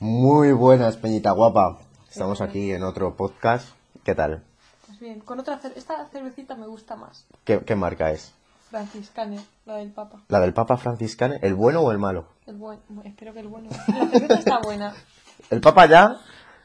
[0.00, 1.78] Muy buenas, Peñita Guapa.
[2.10, 3.68] Estamos aquí en otro podcast.
[4.04, 4.42] ¿Qué tal?
[4.86, 7.26] Pues bien, con otra cer- esta cervecita me gusta más.
[7.44, 8.32] ¿Qué, qué marca es?
[8.70, 10.22] Franciscane, la del Papa.
[10.28, 11.38] ¿La del Papa Franciscane?
[11.42, 12.26] ¿El bueno o el malo?
[12.46, 13.70] El buen, espero que el bueno.
[13.88, 14.94] La cerveza está buena,
[15.50, 16.16] El Papa ya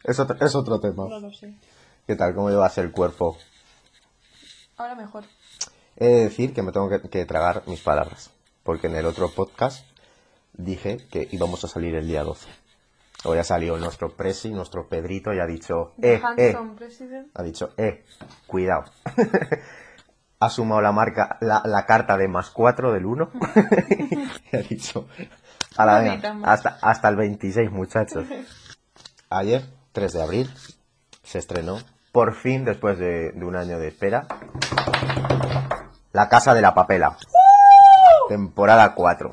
[0.04, 1.08] es otro, es otro tema.
[1.08, 1.54] no lo sé.
[2.08, 2.36] ¿Qué tal?
[2.36, 3.38] ¿Cómo llevas el cuerpo?
[4.78, 5.24] Ahora mejor.
[5.96, 8.32] He de decir que me tengo que, que tragar mis palabras.
[8.64, 9.86] Porque en el otro podcast
[10.54, 12.48] dije que íbamos a salir el día 12.
[13.26, 16.58] Hoy ha salido nuestro Presi, nuestro Pedrito, y ha dicho, eh, eh,
[17.34, 18.04] ha dicho, eh,
[18.48, 18.84] cuidado.
[20.40, 23.32] ha sumado la marca, la, la carta de más 4 del 1.
[24.52, 25.08] y ha dicho,
[25.78, 28.28] a la venga, hasta, hasta el 26, muchachos.
[29.30, 30.54] Ayer, 3 de abril,
[31.24, 31.80] se estrenó,
[32.12, 34.28] por fin, después de, de un año de espera,
[36.12, 37.18] La Casa de la Papela.
[38.28, 39.32] Temporada 4.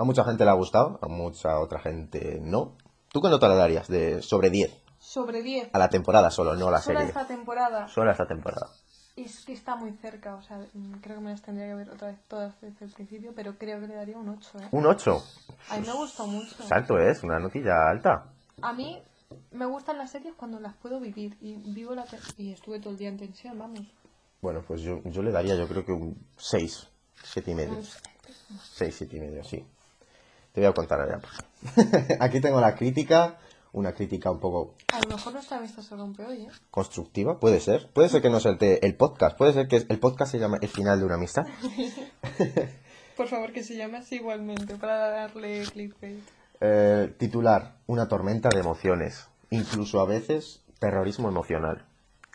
[0.00, 2.76] A mucha gente le ha gustado, a mucha otra gente no.
[3.08, 4.72] ¿Tú qué nota le darías de sobre 10?
[5.00, 5.70] Sobre 10.
[5.72, 7.08] A la temporada solo, no a la Solo serie.
[7.08, 7.88] esta temporada.
[7.88, 8.68] Solo a esta temporada.
[9.16, 10.60] Es que está muy cerca, o sea,
[11.00, 13.80] creo que me las tendría que ver otra vez todas desde el principio, pero creo
[13.80, 14.68] que le daría un 8, ¿eh?
[14.70, 15.22] Un 8.
[15.70, 16.62] A mí me gusta mucho.
[16.62, 18.32] Salto es, una notilla alta.
[18.62, 19.02] A mí
[19.50, 22.98] me gustan las series cuando las puedo vivir y vivo la y estuve todo el
[22.98, 23.80] día en tensión, vamos.
[24.40, 26.88] Bueno, pues yo, yo le daría yo creo que un 6,
[27.24, 27.78] 7 y medio.
[27.78, 27.84] Un
[28.62, 29.66] 6, 7 y medio, sí.
[30.52, 31.20] Te voy a contar ahora.
[32.20, 33.38] Aquí tengo la crítica,
[33.72, 36.48] una crítica un poco A lo mejor nuestra amistad se rompe hoy, ¿eh?
[36.70, 37.88] constructiva, puede ser.
[37.92, 40.38] Puede ser que no sea el, te- el podcast, puede ser que el podcast se
[40.38, 41.46] llame El final de una amistad.
[43.16, 46.20] Por favor, que se llame así igualmente para darle clickbait.
[46.60, 51.84] Eh, titular, una tormenta de emociones, incluso a veces terrorismo emocional.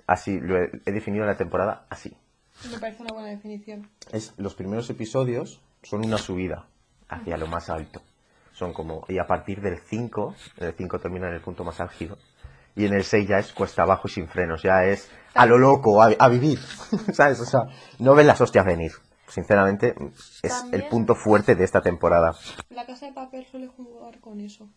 [0.08, 2.14] Así, lo he, he definido la temporada así.
[2.70, 3.90] Me parece una buena definición.
[4.12, 6.68] Es, los primeros episodios son una subida
[7.10, 8.02] hacia lo más alto.
[8.54, 11.80] Son como, y a partir del 5, en el 5 termina en el punto más
[11.82, 12.18] álgido.
[12.76, 15.58] Y en el 6 ya es cuesta abajo y sin frenos, ya es a lo
[15.58, 16.60] loco, a, a vivir.
[17.14, 17.40] ¿Sabes?
[17.40, 17.62] O sea,
[18.00, 18.92] no ven las hostias venir.
[19.28, 19.96] Sinceramente,
[20.44, 22.36] es el punto fuerte de esta temporada.
[22.70, 24.70] La casa de papel suele jugar con eso.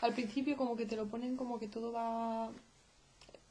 [0.00, 2.50] Al principio como que te lo ponen como que todo va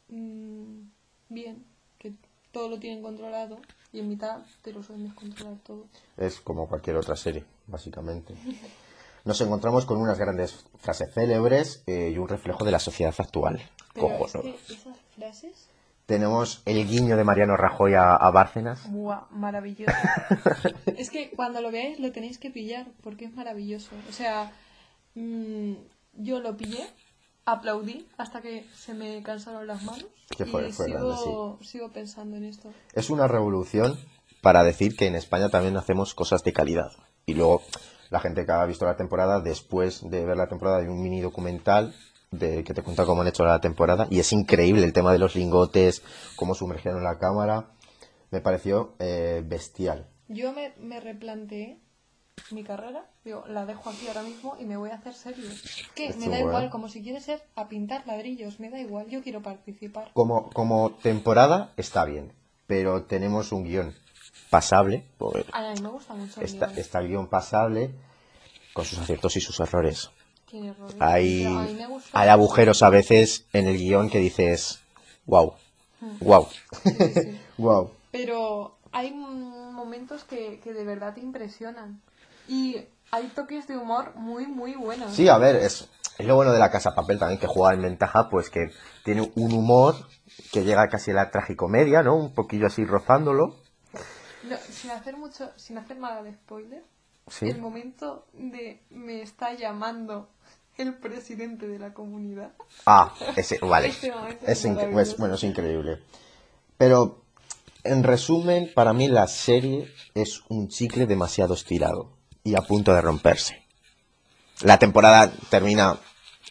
[0.10, 0.82] mm,
[1.30, 1.66] bien,
[1.98, 2.14] que
[2.52, 3.62] todo lo tienen controlado
[3.92, 5.88] y en mitad te lo suelen descontrolar todo.
[6.18, 8.36] Es como cualquier otra serie, básicamente.
[9.26, 13.62] Nos encontramos con unas grandes frases célebres eh, y un reflejo de la sociedad actual.
[13.94, 14.50] Pero Cojonudo.
[14.50, 15.70] es que esas frases,
[16.06, 18.90] Tenemos el guiño de Mariano Rajoy a, a Bárcenas.
[18.90, 19.28] ¡buah!
[19.32, 19.94] Maravilloso.
[20.98, 23.92] es que cuando lo veáis lo tenéis que pillar porque es maravilloso.
[24.10, 24.52] O sea,
[25.16, 25.74] mm,
[26.14, 26.88] yo lo pillé,
[27.52, 30.06] aplaudí hasta que se me cansaron las manos
[30.38, 30.98] Que fue- y fue sigo,
[31.50, 32.72] grande, sigo pensando en esto.
[32.94, 33.98] Es una revolución
[34.42, 36.92] para decir que en España también hacemos cosas de calidad.
[37.26, 37.62] Y luego
[38.10, 41.22] la gente que ha visto la temporada, después de ver la temporada, hay un mini
[41.22, 41.94] documental
[42.32, 44.08] de, que te cuenta cómo han hecho la temporada.
[44.10, 46.04] Y es increíble el tema de los lingotes,
[46.36, 47.72] cómo sumergieron la cámara.
[48.32, 50.08] Me pareció eh, bestial.
[50.28, 51.80] Yo me, me replanteé
[52.52, 55.50] mi carrera, digo, la dejo aquí ahora mismo y me voy a hacer serio.
[55.96, 59.08] Que Es me da igual, como si quieres ser a pintar ladrillos, me da igual,
[59.08, 60.12] yo quiero participar.
[60.14, 62.32] Como, como temporada está bien,
[62.68, 63.94] pero tenemos un guion
[64.50, 65.04] pasable.
[65.18, 66.80] pues, A mí me gusta mucho el está, guion.
[66.80, 67.92] está el guion pasable
[68.74, 70.10] con sus aciertos y sus errores.
[70.50, 70.96] Tiene errores.
[71.00, 74.80] Hay, Pero a mí me gusta hay agujeros a veces en el guion que dices,
[75.26, 75.54] wow,
[76.02, 76.16] Mm.
[76.22, 76.48] wow,
[76.84, 77.40] Sí, sí.
[77.58, 77.92] wow.
[78.12, 82.02] Pero hay mm, momentos que, que de verdad te impresionan.
[82.50, 82.78] Y
[83.12, 85.14] hay toques de humor muy, muy buenos.
[85.14, 85.88] Sí, a ver, es,
[86.18, 88.72] es lo bueno de la Casa Papel también, que juega en ventaja, pues que
[89.06, 89.96] tiene un humor
[90.52, 92.16] que llega casi a la tragicomedia, ¿no?
[92.16, 93.56] Un poquillo así rozándolo.
[94.44, 96.84] No, sin hacer mucho, sin hacer nada de spoiler,
[97.28, 97.48] Sí.
[97.48, 100.30] el momento de me está llamando
[100.78, 102.54] el presidente de la comunidad.
[102.88, 103.90] Ah, ese, vale.
[104.48, 106.02] Este Es pues, bueno, es increíble.
[106.78, 107.22] Pero,
[107.84, 112.19] en resumen, para mí la serie es un chicle demasiado estirado
[112.50, 113.64] y a punto de romperse.
[114.62, 115.98] La temporada termina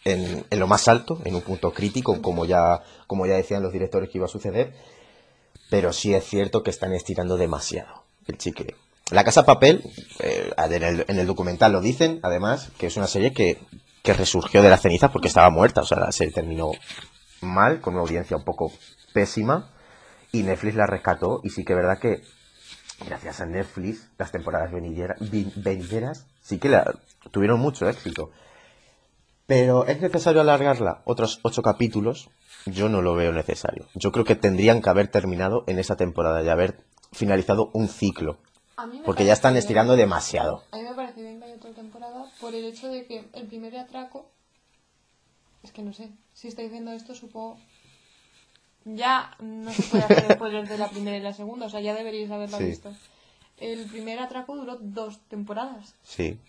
[0.05, 4.09] en, lo más alto, en un punto crítico, como ya, como ya decían los directores
[4.09, 4.73] que iba a suceder,
[5.69, 8.75] pero sí es cierto que están estirando demasiado el chicle.
[9.11, 9.83] La Casa Papel,
[10.19, 13.59] eh, en, el, en el documental lo dicen, además, que es una serie que,
[14.03, 16.71] que resurgió de la ceniza porque estaba muerta, o sea, serie terminó
[17.41, 18.71] mal, con una audiencia un poco
[19.13, 19.71] pésima,
[20.31, 22.21] y Netflix la rescató, y sí que es verdad que
[23.05, 26.93] gracias a Netflix, las temporadas venidera- venideras sí que la-
[27.31, 28.31] tuvieron mucho éxito.
[29.47, 32.29] Pero ¿es necesario alargarla otros ocho capítulos?
[32.65, 33.87] Yo no lo veo necesario.
[33.95, 38.37] Yo creo que tendrían que haber terminado en esa temporada y haber finalizado un ciclo.
[39.05, 40.07] Porque ya están estirando bien.
[40.07, 40.63] demasiado.
[40.71, 43.47] A mí me parece bien que haya otra temporada por el hecho de que el
[43.47, 44.29] primer atraco.
[45.63, 46.11] Es que no sé.
[46.33, 47.57] Si estáis viendo esto, supongo.
[48.95, 51.93] Ya no se puede hacer spoilers de la primera y la segunda, o sea, ya
[51.93, 52.65] deberíais haberla Sí.
[52.65, 52.93] visto.
[53.57, 55.95] El primer atraco duró dos temporadas.
[56.03, 56.39] Sí,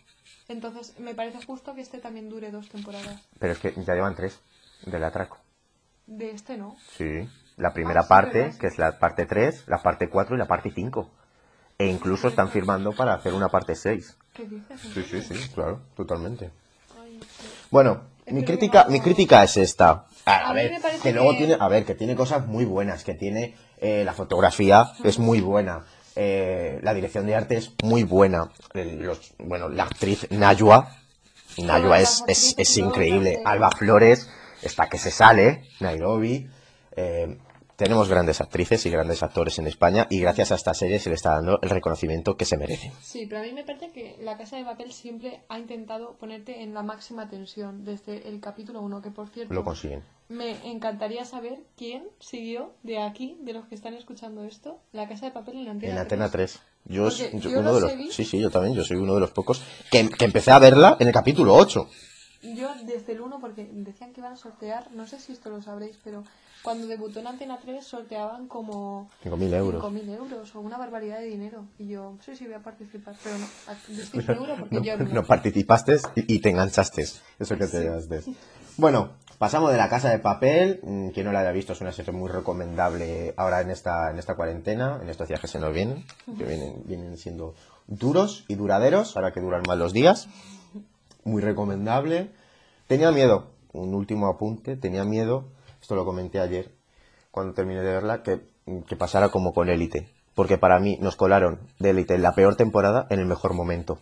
[0.48, 3.20] Entonces, me parece justo que este también dure dos temporadas.
[3.38, 4.40] pero es que ya llevan tres
[4.86, 5.38] del atraco.
[6.06, 6.76] De este no.
[6.96, 7.28] Sí.
[7.56, 10.70] La primera sí, parte, que es la parte 3, la parte 4 y la parte
[10.74, 11.10] 5.
[11.78, 14.16] E incluso están firmando para hacer una parte 6.
[14.34, 14.80] ¿Qué dices?
[14.80, 16.50] Sí, sí, sí, claro, totalmente.
[17.00, 17.46] Ay, sí.
[17.70, 20.06] Bueno, mi crítica, mi crítica es esta.
[20.30, 23.14] A, ver, me que luego que- tiene, a ver, que tiene cosas muy buenas, que
[23.14, 25.84] tiene eh, la fotografía es muy buena,
[26.16, 30.96] eh, la dirección de arte es muy buena, los, bueno, la actriz Nayua,
[31.58, 34.28] Nayua es, es, es increíble, Alba Flores
[34.62, 36.48] está que se sale, Nairobi,
[36.96, 37.38] eh,
[37.80, 41.14] tenemos grandes actrices y grandes actores en España y gracias a esta serie se le
[41.14, 42.92] está dando el reconocimiento que se merecen.
[43.02, 46.62] Sí, pero a mí me parece que La Casa de Papel siempre ha intentado ponerte
[46.62, 50.02] en la máxima tensión desde el capítulo 1, que por cierto Lo consiguen.
[50.28, 55.24] me encantaría saber quién siguió de aquí, de los que están escuchando esto, La Casa
[55.26, 56.52] de Papel en la Antena En Antena 3.
[56.52, 56.62] 3.
[56.84, 59.30] Yo, yo- yo uno de los, sí, sí, yo también, yo soy uno de los
[59.30, 61.88] pocos que, que empecé a verla en el capítulo 8.
[62.42, 65.60] Yo desde el 1, porque decían que iban a sortear, no sé si esto lo
[65.60, 66.24] sabréis, pero
[66.62, 69.84] cuando debutó en Antena 3 sorteaban como 5.000 euros.
[69.84, 71.64] 5.000 euros o una barbaridad de dinero.
[71.78, 73.46] Y yo, sí, sí, voy a participar, pero no,
[74.02, 77.02] estoy seguro porque No, yo no participaste y, y te enganchaste.
[77.02, 78.08] Eso que te das.
[78.76, 80.80] Bueno, pasamos de la casa de papel.
[80.82, 84.18] Mm, Quien no la haya visto es una serie muy recomendable ahora en esta, en
[84.18, 86.06] esta cuarentena, en estos días que se nos vienen,
[86.38, 87.54] que vienen, vienen siendo
[87.86, 90.28] duros y duraderos, ahora que duran más los días.
[91.24, 92.30] Muy recomendable.
[92.86, 95.48] Tenía miedo, un último apunte, tenía miedo,
[95.80, 96.72] esto lo comenté ayer
[97.30, 98.40] cuando terminé de verla, que,
[98.86, 100.08] que pasara como con Élite.
[100.34, 103.98] Porque para mí nos colaron de Élite en la peor temporada en el mejor momento.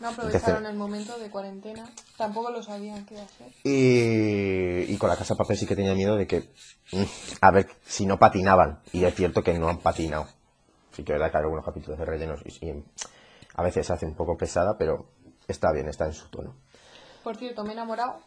[0.00, 1.88] No aprovecharon el momento de cuarentena.
[2.16, 3.48] Tampoco lo sabían qué hacer.
[3.62, 6.50] Y, y con la casa papel sí que tenía miedo de que,
[6.92, 7.04] mm,
[7.40, 8.80] a ver, si no patinaban.
[8.92, 10.26] Y es cierto que no han patinado.
[10.92, 12.84] Sí que es verdad que hay algunos capítulos de rellenos y, y
[13.54, 15.06] a veces se hace un poco pesada, pero
[15.48, 16.54] está bien, está en su tono.
[17.22, 18.18] Por cierto, me he enamorado.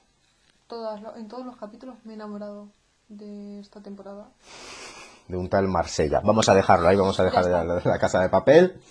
[0.68, 2.68] Todas, en todos los capítulos me he enamorado
[3.08, 4.30] de esta temporada.
[5.28, 6.22] De un tal Marsella.
[6.24, 8.81] Vamos a dejarlo ahí, vamos a dejar de la, la casa de papel.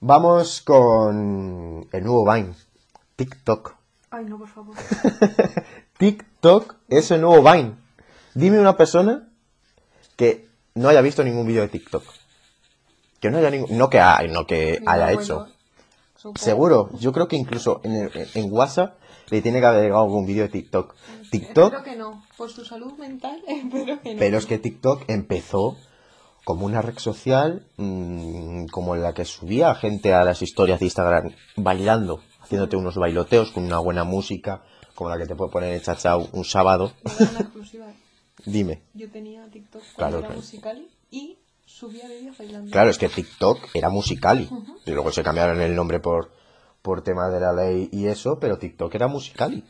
[0.00, 2.54] Vamos con el nuevo Vine,
[3.16, 3.74] TikTok.
[4.10, 4.74] Ay, no, por favor.
[5.98, 7.74] TikTok es el nuevo Vine.
[8.34, 9.28] Dime una persona
[10.16, 12.04] que no haya visto ningún vídeo de TikTok.
[13.20, 15.48] Que no haya ningún, no que, ha- no que haya hecho.
[16.28, 16.44] Supongo.
[16.44, 18.98] Seguro, yo creo que incluso en, el- en WhatsApp
[19.30, 20.94] le tiene que haber llegado algún vídeo de TikTok.
[21.30, 22.24] TikTok, Espero que no.
[22.36, 24.18] Por su salud mental, espero que no.
[24.18, 25.76] pero es que TikTok empezó
[26.44, 31.32] como una red social mm, como la que subía gente a las historias de Instagram
[31.56, 34.62] bailando, haciéndote unos bailoteos con una buena música,
[34.94, 36.92] como la que te puede poner el chachao un sábado.
[37.18, 37.86] Una exclusiva.
[38.44, 38.82] Dime.
[38.94, 40.40] Yo tenía TikTok Claro, era claro.
[40.40, 42.70] musical y subía vídeos bailando.
[42.70, 44.48] Claro, es que TikTok era Musicali.
[44.86, 46.30] Y luego se cambiaron el nombre por,
[46.80, 49.64] por tema de la ley y eso, pero TikTok era Musicali.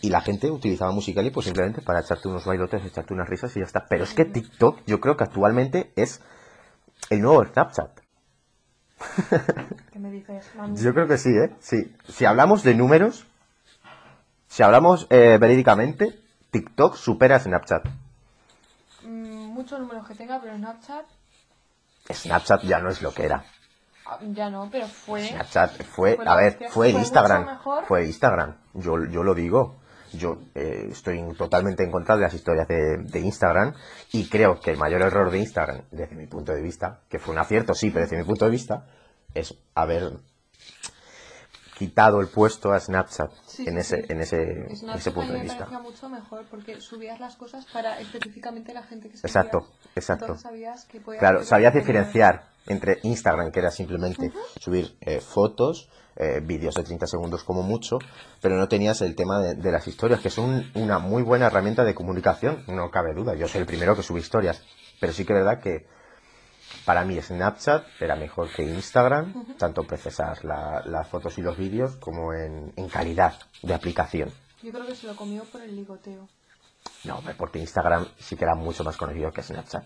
[0.00, 3.60] Y la gente utilizaba Musicali pues simplemente para echarte unos bailotes, echarte unas risas y
[3.60, 3.86] ya está.
[3.88, 6.22] Pero es que TikTok yo creo que actualmente es
[7.10, 8.00] el nuevo Snapchat.
[9.92, 10.78] ¿Qué me dices, mami?
[10.78, 11.54] Yo creo que sí, ¿eh?
[11.58, 11.94] Sí.
[12.08, 13.26] Si hablamos de números,
[14.46, 16.18] si hablamos eh, verídicamente,
[16.50, 17.84] TikTok supera a Snapchat.
[19.02, 21.06] Mm, muchos números que tenga, pero Snapchat
[22.12, 23.44] Snapchat ya no es lo que era.
[24.32, 25.28] Ya no, pero fue.
[25.28, 27.58] Snapchat fue, Fue a ver, fue el Fue Instagram.
[27.86, 28.56] Fue Instagram.
[28.74, 29.76] Yo, yo lo digo.
[30.12, 33.74] Yo eh, estoy totalmente en contra de las historias de, de Instagram
[34.12, 37.34] y creo que el mayor error de Instagram, desde mi punto de vista, que fue
[37.34, 38.86] un acierto, sí, pero desde mi punto de vista,
[39.34, 40.12] es haber
[41.76, 44.06] quitado el puesto a Snapchat Sí, en, ese, sí.
[44.08, 45.58] en, ese, punto de me vista.
[45.58, 49.90] parecía mucho mejor porque subías las cosas para específicamente la gente que Exacto, seguías.
[49.94, 50.36] exacto.
[50.36, 56.74] Sabías que Claro, sabías diferenciar entre Instagram, que era simplemente subir eh, fotos, eh, vídeos
[56.74, 57.98] de 30 segundos como mucho,
[58.40, 61.84] pero no tenías el tema de, de las historias, que son una muy buena herramienta
[61.84, 63.34] de comunicación, no cabe duda.
[63.34, 64.62] Yo soy el primero que sube historias,
[64.98, 65.86] pero sí que es verdad que
[66.86, 71.96] para mí Snapchat era mejor que Instagram, tanto procesar la- las fotos y los vídeos
[71.96, 74.32] como en, en calidad de aplicación.
[74.62, 76.26] Yo creo que se lo comió por el ligoteo.
[77.04, 79.84] No, porque Instagram sí que era mucho más conocido que Snapchat.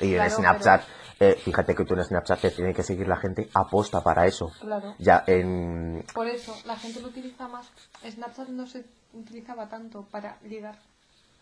[0.00, 0.82] Y en Snapchat,
[1.20, 4.50] eh, fíjate que tú en Snapchat te tiene que seguir la gente aposta para eso.
[4.60, 4.94] Claro.
[4.98, 6.04] Ya en...
[6.14, 7.68] Por eso, la gente lo utiliza más.
[8.10, 10.78] Snapchat no se utilizaba tanto para ligar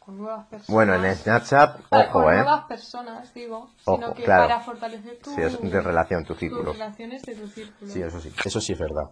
[0.08, 0.74] con nuevas personas.
[0.74, 2.36] Bueno, en Snapchat, Para- con ojo, ¿eh?
[2.36, 4.48] nuevas personas, digo, sino Ojo, que claro.
[4.48, 6.72] para fortalecer tu, Sí, es de relación, tu tus círculo.
[6.72, 7.90] relaciones de tu círculo.
[7.92, 8.32] Sí, eso sí.
[8.42, 9.10] Eso sí es verdad.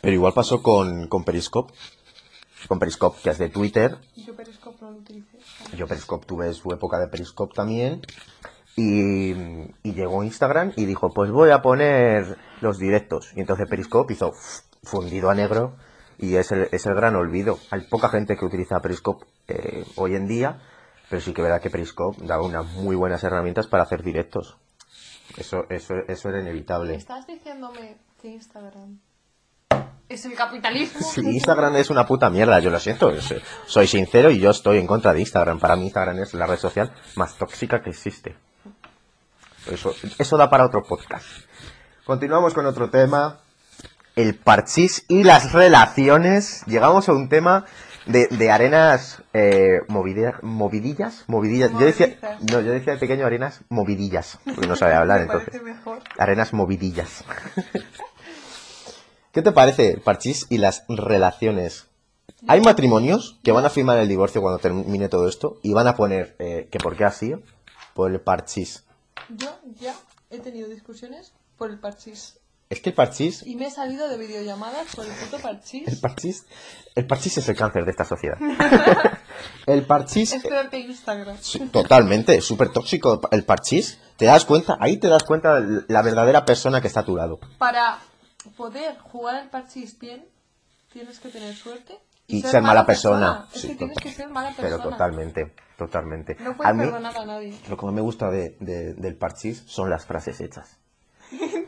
[0.00, 1.72] Pero igual pasó con, con Periscope.
[2.66, 3.98] Con Periscope, que es de Twitter.
[4.16, 5.38] Yo Periscope no lo utilicé.
[5.76, 8.02] Yo Periscope tuve su época de Periscope también.
[8.74, 13.30] Y, y llegó Instagram y dijo, pues voy a poner los directos.
[13.36, 14.32] Y entonces Periscope hizo
[14.82, 15.76] fundido a negro
[16.20, 17.58] y es el, es el gran olvido.
[17.70, 20.60] Hay poca gente que utiliza Periscope eh, hoy en día,
[21.08, 24.56] pero sí que verdad que Periscope daba unas muy buenas herramientas para hacer directos.
[25.36, 26.94] Eso, eso, eso era inevitable.
[26.94, 28.98] ¿Estás diciéndome que Instagram
[30.08, 31.00] es el capitalismo?
[31.00, 33.12] Sí, Instagram es una puta mierda, yo lo siento.
[33.66, 35.58] Soy sincero y yo estoy en contra de Instagram.
[35.58, 38.36] Para mí Instagram es la red social más tóxica que existe.
[39.70, 41.26] Eso, eso da para otro podcast.
[42.04, 43.40] Continuamos con otro tema.
[44.20, 46.62] El parchís y las relaciones.
[46.66, 47.64] Llegamos a un tema
[48.06, 51.24] de, de arenas eh, movide- movidillas.
[51.26, 51.70] Movidillas.
[51.72, 52.16] Yo decía,
[52.50, 54.38] no, yo decía de pequeño arenas movidillas.
[54.44, 55.62] Porque no sabía hablar entonces.
[55.62, 56.00] mejor.
[56.18, 57.24] Arenas movidillas.
[59.32, 61.86] ¿Qué te parece el parchís y las relaciones?
[62.48, 65.94] Hay matrimonios que van a firmar el divorcio cuando termine todo esto y van a
[65.94, 67.40] poner eh, que por qué ha sido
[67.94, 68.84] por el parchís.
[69.28, 69.48] Yo
[69.80, 69.94] ya
[70.30, 72.39] he tenido discusiones por el parchís.
[72.70, 75.98] Es que el parchís, Y me he salido de videollamadas por el puto el parchís.
[76.00, 76.46] parchís,
[76.94, 78.38] el parchís es el cáncer de esta sociedad.
[79.66, 81.36] el parchís, Es peor que Instagram.
[81.72, 83.98] totalmente, es súper tóxico el parchís.
[84.16, 87.16] Te das cuenta, ahí te das cuenta de la verdadera persona que está a tu
[87.16, 87.40] lado.
[87.58, 87.98] Para
[88.56, 90.24] poder jugar al parchís bien,
[90.92, 91.98] tienes que tener suerte
[92.28, 93.48] Y ser mala persona.
[93.52, 94.90] Es Sí, que tienes que ser mala Pero persona.
[94.96, 96.36] totalmente, totalmente.
[96.38, 97.58] No A puedes mí- perdonar a nadie.
[97.68, 100.76] Lo que más me gusta de, de- del parchís son las frases hechas.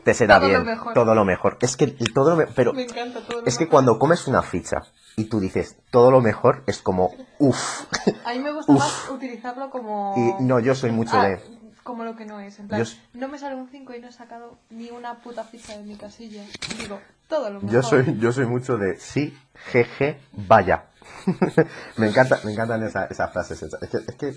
[0.03, 0.93] Te será Todo lo bien, mejor.
[0.93, 1.57] todo lo mejor.
[1.61, 3.41] Es que todo lo pero Me encanta todo.
[3.41, 4.77] lo es que cuando comes una ficha
[5.15, 7.85] y tú dices todo lo mejor es como uff.
[8.25, 8.79] A mí me gusta Uf.
[8.79, 10.13] más utilizarlo como...
[10.39, 11.39] Y no, yo soy mucho Ah, de
[11.83, 12.59] Como lo que no es.
[12.59, 15.43] En plan, Yo no me sale un 5 y no he sacado ni una puta
[15.43, 16.43] ficha de mi casilla.
[16.77, 17.69] Digo, todo lo mejor.
[17.71, 19.37] yo soy yo soy mucho de sí,
[19.71, 20.85] jeje, vaya.
[21.97, 23.63] me encanta me encantan esa- esas frases.
[23.63, 24.35] Es que, es que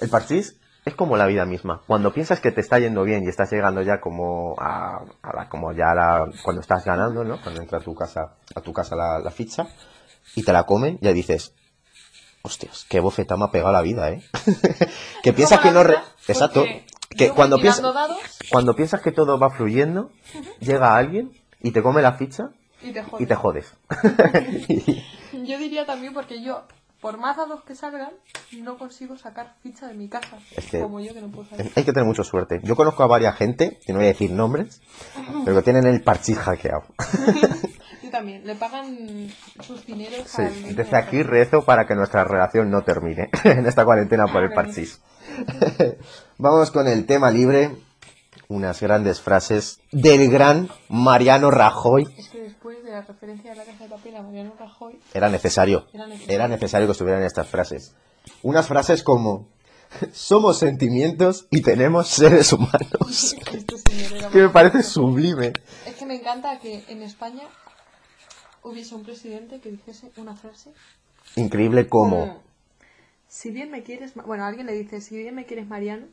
[0.00, 1.82] el parchís es como la vida misma.
[1.86, 5.48] Cuando piensas que te está yendo bien y estás llegando ya como a, a la,
[5.48, 7.40] como ya la, cuando estás ganando, ¿no?
[7.42, 9.66] Cuando entra a tu casa, a tu casa la, la ficha
[10.34, 11.54] y te la comen, ya dices,
[12.42, 14.22] hostias, qué bofeta me ha pegado la vida, ¿eh?
[15.22, 15.82] que piensas que no...
[15.82, 16.64] re- Exacto.
[17.10, 17.82] Que cuando piensas,
[18.52, 20.10] cuando piensas que todo va fluyendo,
[20.60, 22.50] llega alguien y te come la ficha
[22.82, 23.20] y te jodes.
[23.20, 23.74] y te jodes.
[25.32, 26.62] Yo diría también porque yo,
[27.00, 28.10] por más dados que salgan,
[28.58, 30.38] no consigo sacar ficha de mi casa.
[30.56, 31.66] Es que- Como yo que no puedo sacar.
[31.74, 32.60] Hay que tener mucha suerte.
[32.62, 34.80] Yo conozco a varias gente, que no voy a decir nombres,
[35.44, 36.84] pero que tienen el parchís hackeado.
[38.02, 38.46] Yo también.
[38.46, 39.28] Le pagan
[39.62, 40.74] sus dineros Sí, al...
[40.74, 45.00] desde aquí rezo para que nuestra relación no termine en esta cuarentena por el parchís.
[46.38, 47.70] Vamos con el tema libre.
[48.48, 52.08] Unas grandes frases del gran Mariano Rajoy.
[52.16, 52.49] Es que
[52.90, 55.86] de la referencia de la casa de papel a Mariano Rajoy, Era necesario.
[55.92, 56.34] Era necesario.
[56.34, 57.94] Era necesario que estuvieran estas frases.
[58.42, 59.48] Unas frases como
[60.12, 63.36] somos sentimientos y tenemos seres humanos.
[63.52, 63.74] este
[64.32, 65.52] que me parece sublime.
[65.86, 67.42] Es que me encanta que en España
[68.62, 70.72] hubiese un presidente que dijese una frase
[71.36, 72.42] Increíble como
[73.30, 76.06] si bien me quieres, Ma-", bueno, alguien le dice, si bien me quieres Mariano,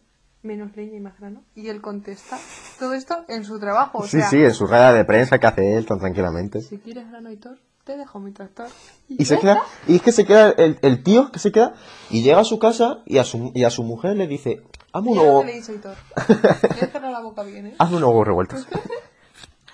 [0.44, 2.40] menos leña y más grano, y él contesta
[2.78, 5.48] todo esto en su trabajo, o Sí, sea, sí, en su rueda de prensa que
[5.48, 6.62] hace él tan tranquilamente.
[6.62, 8.68] si quieres grano y tor, te dejo mi tractor.
[9.08, 11.74] Y se queda, y es que se queda el, el tío que se queda
[12.10, 14.62] y llega a su casa y a su, y a su mujer le dice,
[14.94, 15.44] hazme un huevo,
[17.02, 17.76] la boca bien, ¿eh?
[17.78, 18.68] hazme unos huevos revueltos.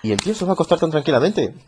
[0.02, 1.54] Y el tío se va a acostar tan tranquilamente.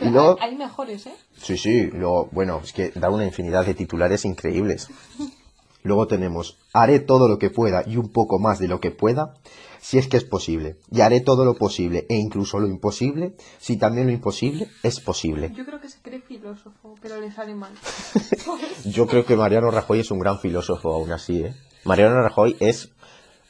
[0.00, 1.14] Y luego, Hay, hay mejores, ¿eh?
[1.36, 4.88] sí, sí, luego, bueno, es que da una infinidad de titulares increíbles.
[5.84, 9.34] Luego tenemos, haré todo lo que pueda y un poco más de lo que pueda,
[9.82, 10.78] si es que es posible.
[10.90, 15.52] Y haré todo lo posible e incluso lo imposible, si también lo imposible es posible.
[15.54, 17.72] Yo creo que se cree filósofo, pero le sale mal.
[18.86, 21.54] Yo creo que Mariano Rajoy es un gran filósofo aún así, ¿eh?
[21.84, 22.88] Mariano Rajoy es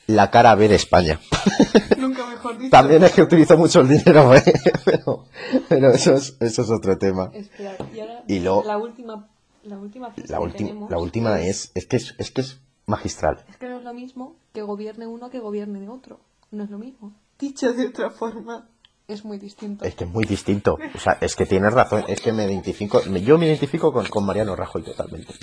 [0.09, 1.21] la cara B de España.
[1.99, 2.71] Nunca mejor dicho.
[2.71, 4.43] También es que utiliza mucho el dinero, ¿eh?
[4.85, 5.25] Pero,
[5.69, 7.31] pero eso, es, eso es otro tema.
[7.33, 9.29] Espera, y ahora Y luego- la última,
[9.65, 12.41] la última frase La, que última tenemos la última es, es, que es, es que
[12.43, 13.45] es magistral.
[13.49, 16.21] Es que no es lo mismo que gobierne uno que gobierne de otro.
[16.51, 17.13] No es lo mismo.
[17.39, 18.69] Dicho de otra forma,
[19.09, 19.85] es muy distinto.
[19.85, 20.79] Es que es muy distinto.
[20.95, 22.05] O sea, es que tienes razón.
[22.09, 25.35] Es que me identifico, yo me identifico con, con Mariano Rajoy totalmente.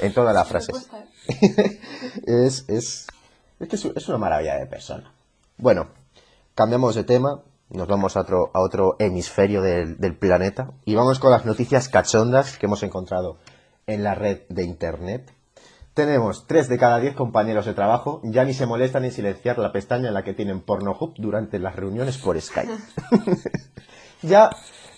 [0.00, 0.88] En todas las frases.
[2.26, 3.06] es, es,
[3.58, 5.12] es que es, es una maravilla de persona.
[5.56, 5.88] Bueno,
[6.54, 11.18] cambiamos de tema, nos vamos a otro, a otro hemisferio del, del planeta y vamos
[11.18, 13.38] con las noticias cachondas que hemos encontrado
[13.86, 15.32] en la red de Internet.
[15.94, 19.72] Tenemos 3 de cada 10 compañeros de trabajo ya ni se molestan en silenciar la
[19.72, 22.70] pestaña en la que tienen Pornhub durante las reuniones por Skype.
[24.22, 24.50] ya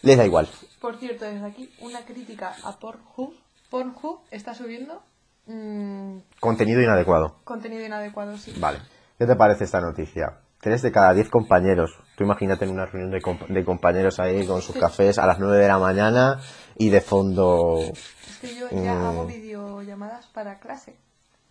[0.03, 0.49] les da igual.
[0.81, 3.33] Por cierto, desde aquí, una crítica a Pornhub.
[3.71, 5.03] Pornhub está subiendo
[5.47, 7.37] mm, Contenido inadecuado.
[7.45, 8.55] contenido inadecuado, sí.
[8.59, 8.79] Vale.
[9.19, 10.39] ¿Qué te parece esta noticia?
[10.61, 11.97] 3 de cada 10 compañeros.
[12.17, 15.39] Tú imagínate en una reunión de, comp- de compañeros ahí con sus cafés a las
[15.39, 16.41] 9 de la mañana
[16.77, 19.07] y de fondo Es que yo ya Mm.
[19.07, 20.97] hago videollamadas para clase.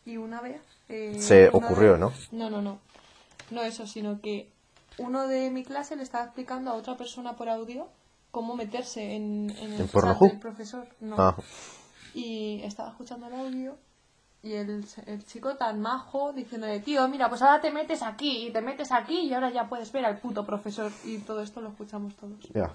[0.06, 0.62] Y una vez...
[0.90, 2.14] eh, Se ocurrió, ¿no?
[2.32, 2.80] No, no, no.
[3.52, 4.50] No eso, sino que
[4.98, 7.88] uno de mi clase le estaba explicando a otra persona por audio
[8.32, 10.30] cómo meterse en, en el ¿En chat Pornhub?
[10.32, 10.88] del profesor.
[11.00, 11.16] No.
[11.18, 11.36] Ah,
[12.14, 13.78] Y estaba escuchando el audio
[14.48, 18.52] y el, el chico tan majo diciéndole, tío, mira, pues ahora te metes aquí y
[18.52, 20.92] te metes aquí y ahora ya puedes ver al puto profesor.
[21.06, 22.34] Y todo esto lo escuchamos todos.
[22.54, 22.72] ya.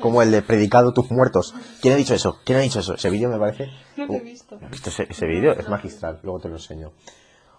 [0.00, 1.54] Como el de predicado tus muertos.
[1.82, 2.38] ¿Quién ha dicho eso?
[2.44, 2.94] ¿Quién ha dicho eso?
[2.94, 3.66] Ese vídeo me parece...
[3.98, 4.56] No he Uh, visto.
[4.58, 5.52] ¿no has visto ese, ese vídeo?
[5.52, 6.20] Es magistral.
[6.22, 6.92] Luego te lo enseño.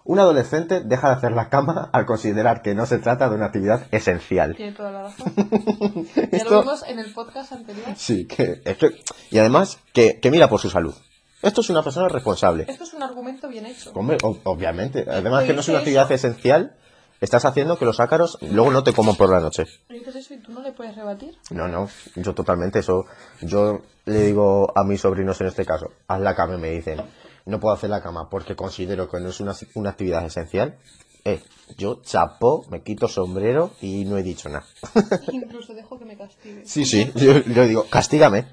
[0.02, 3.46] Un adolescente deja de hacer la cama al considerar que no se trata de una
[3.46, 4.56] actividad esencial.
[4.56, 5.32] Tiene toda la razón.
[6.16, 7.86] Ya Esto- lo vimos en el podcast anterior.
[7.96, 8.98] Sí, que, es que-
[9.30, 10.94] y además que, que mira por su salud.
[11.42, 12.66] Esto es una persona responsable.
[12.68, 13.92] Esto es un argumento bien hecho.
[13.94, 15.04] Hombre, ob- obviamente.
[15.08, 16.14] Además que no es una actividad eso?
[16.28, 16.76] esencial.
[17.20, 19.64] Estás haciendo que los ácaros luego no te coman por la noche.
[19.90, 21.36] Dices eso y tú no le puedes rebatir.
[21.50, 23.04] No, no, yo totalmente eso.
[23.42, 27.02] Yo le digo a mis sobrinos en este caso, haz la cama y me dicen,
[27.44, 30.78] no puedo hacer la cama porque considero que no es una, una actividad esencial.
[31.26, 31.42] Eh,
[31.76, 34.64] yo chapo, me quito sombrero y no he dicho nada.
[35.30, 36.62] Incluso dejo que me castigue.
[36.64, 38.46] Sí, sí, yo, yo digo, castígame,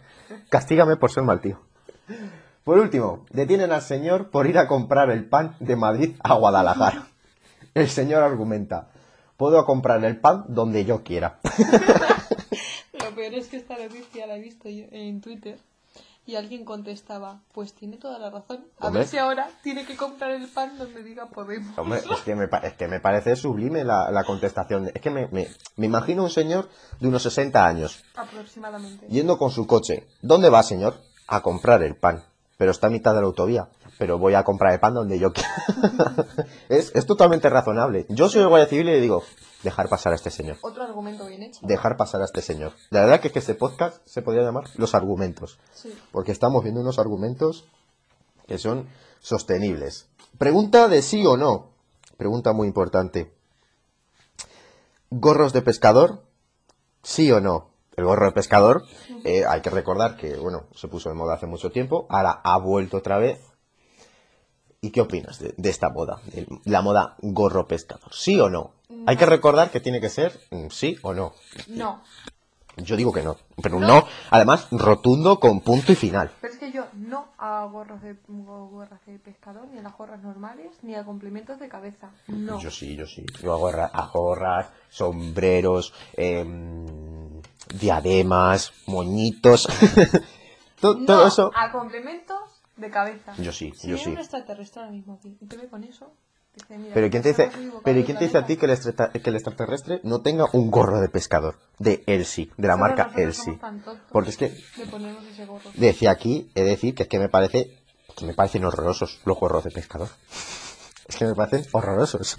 [0.50, 1.58] castígame por ser mal tío.
[2.68, 7.08] Por último, detienen al señor por ir a comprar el pan de Madrid a Guadalajara.
[7.74, 8.90] El señor argumenta,
[9.38, 11.40] puedo comprar el pan donde yo quiera.
[12.94, 15.58] Lo peor es que esta noticia la he visto yo en Twitter
[16.26, 18.66] y alguien contestaba, pues tiene toda la razón.
[18.80, 19.00] A Hombre.
[19.04, 21.78] ver si ahora tiene que comprar el pan donde diga Podemos.
[21.78, 24.92] Hombre, es que me, pa- es que me parece sublime la, la contestación.
[24.94, 25.48] Es que me, me,
[25.78, 26.68] me imagino un señor
[27.00, 29.08] de unos 60 años Aproximadamente.
[29.08, 30.06] yendo con su coche.
[30.22, 30.96] ¿Dónde va, señor?
[31.28, 32.24] A comprar el pan.
[32.58, 33.70] Pero está a mitad de la autovía.
[33.98, 35.50] Pero voy a comprar el pan donde yo quiera.
[36.70, 38.06] es, es totalmente razonable.
[38.10, 39.24] Yo soy el guardia civil y le digo,
[39.64, 40.58] dejar pasar a este señor.
[40.62, 41.60] Otro argumento bien hecho.
[41.64, 42.74] Dejar pasar a este señor.
[42.90, 45.60] La verdad que, es que este podcast se podría llamar Los Argumentos.
[45.74, 45.94] Sí.
[46.12, 47.66] Porque estamos viendo unos argumentos
[48.48, 48.88] que son
[49.20, 50.08] sostenibles.
[50.38, 51.70] Pregunta de sí o no.
[52.18, 53.34] Pregunta muy importante.
[55.10, 56.24] ¿Gorros de pescador?
[57.04, 57.70] ¿Sí o no?
[57.98, 58.84] El gorro de pescador,
[59.24, 62.58] eh, hay que recordar que, bueno, se puso de moda hace mucho tiempo, ahora ha
[62.60, 63.42] vuelto otra vez.
[64.82, 66.22] ¿Y qué opinas de, de esta moda?
[66.28, 68.14] De la moda gorro pescador.
[68.14, 68.74] ¿Sí o no?
[69.08, 71.34] Hay que recordar que tiene que ser mm, sí o no.
[71.70, 72.04] No.
[72.78, 73.36] Yo digo que no.
[73.64, 74.08] Pero no, No.
[74.30, 76.30] además, rotundo con punto y final.
[76.40, 79.98] Pero es que yo no a gorros de, go- gorras de pescador, ni a las
[79.98, 82.12] gorras normales, ni a complementos de cabeza.
[82.28, 82.60] No.
[82.60, 83.26] Yo sí, yo sí.
[83.42, 86.86] Yo hago gorra- a gorras, sombreros, em,
[87.74, 89.68] diademas, moñitos.
[90.84, 91.52] No todo eso.
[91.56, 92.38] a complementos
[92.76, 93.34] de cabeza.
[93.40, 94.12] Yo sí, Si yo sí.
[94.12, 96.14] un extraterrestre ahora mismo aquí y te ve con eso,
[96.54, 97.50] dice, mira, Pero ¿quién te dice,
[97.84, 100.70] pero ¿quién te dice a ti que el, extra- que el extraterrestre no tenga un
[100.70, 101.58] gorro de pescador?
[101.80, 103.60] De Elsie, de la Solo marca Elsie.
[104.12, 105.72] Porque es que de ponernos ese gorro.
[105.74, 107.76] decía aquí, he de decir que es que me parece,
[108.16, 110.10] que me parecen horrorosos los gorros de pescador.
[111.08, 112.38] Es que me parecen horrorosos.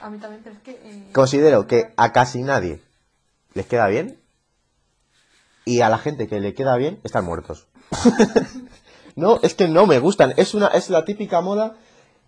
[0.00, 0.70] A mí también, pero es que...
[0.72, 2.80] eh, Considero que a casi nadie
[3.54, 4.18] les queda bien
[5.64, 7.66] y a la gente que le queda bien están muertos.
[9.16, 10.34] no, es que no me gustan.
[10.36, 11.76] Es una es la típica moda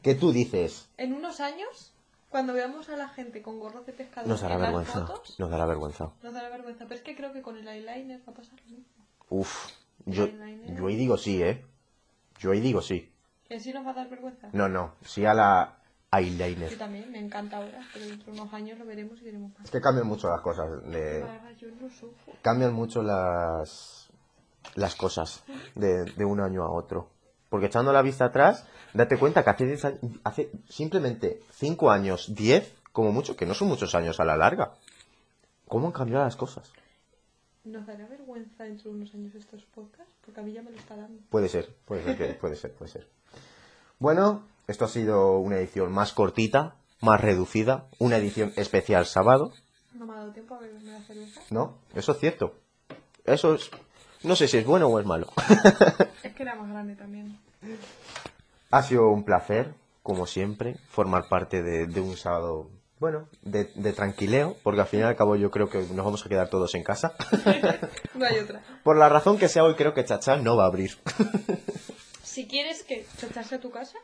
[0.03, 0.89] que tú dices.
[0.97, 1.93] En unos años,
[2.31, 5.07] cuando veamos a la gente con gorros de pescador Nos dará en las vergüenza.
[5.07, 6.11] fotos, Nos dará vergüenza.
[6.23, 6.85] nos dará vergüenza.
[6.85, 9.05] Pero es que creo que con el eyeliner va a pasar lo mismo.
[9.31, 9.69] Uf,
[10.05, 11.65] yo, yo ahí digo sí, ¿eh?
[12.39, 13.11] Yo ahí digo sí.
[13.49, 14.49] ¿Que sí nos va a dar vergüenza?
[14.53, 15.79] No, no, sí a la
[16.21, 16.79] Yo eyeliner.
[16.79, 19.65] también, me encanta ahora, pero dentro de unos años lo veremos y diremos más.
[19.65, 20.69] Es que cambian mucho las cosas.
[20.85, 24.09] de- yo no cambian mucho las,
[24.75, 27.11] las cosas de, de un año a otro.
[27.49, 32.35] Porque echando la vista atrás, date cuenta que hace, 10 años- hace simplemente 5 años,
[32.35, 34.75] 10, como mucho, que no son muchos años a la larga.
[35.69, 36.71] ¿Cómo han cambiado las cosas?
[37.65, 40.13] ¿Nos dará vergüenza dentro de unos años estos podcasts?
[40.25, 41.23] Porque a mí ya me lo está dando.
[41.31, 43.09] Puede ser, puede ser, que- puede ser, puede ser.
[43.99, 49.53] Bueno, esto ha sido una edición más cortita, más reducida, una edición especial sábado,
[49.93, 51.41] No me ha dado tiempo a beberme la cerveza.
[51.51, 51.79] ¿no?
[51.95, 52.55] Eso es cierto.
[53.25, 53.71] Eso es...
[54.23, 55.29] No sé si es bueno o es malo.
[56.23, 57.39] Es que era más grande también.
[58.71, 63.93] Ha sido un placer, como siempre, formar parte de, de un sábado, bueno, de, de
[63.93, 66.75] tranquileo, porque al fin y al cabo yo creo que nos vamos a quedar todos
[66.75, 67.15] en casa.
[68.15, 68.63] No hay otra.
[68.83, 70.97] Por la razón que sea hoy, creo que Chacha no va a abrir.
[72.23, 73.97] Si quieres que echarse a tu casa,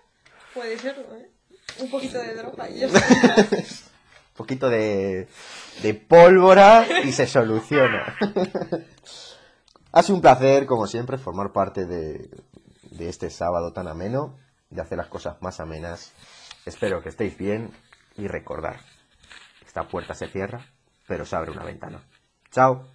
[0.54, 1.30] puede serlo, ¿eh?
[1.78, 3.36] Un poquito de droga y ya está.
[3.40, 5.28] Un poquito de,
[5.82, 8.16] de pólvora y se soluciona.
[9.92, 12.30] ha sido un placer, como siempre, formar parte de,
[12.90, 14.38] de este sábado tan ameno,
[14.70, 16.12] de hacer las cosas más amenas.
[16.64, 17.70] Espero que estéis bien
[18.16, 18.80] y recordar,
[19.66, 20.66] esta puerta se cierra,
[21.06, 22.02] pero se abre una ventana.
[22.50, 22.86] Chao.